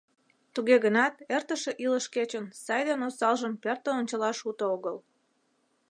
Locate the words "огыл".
4.75-4.97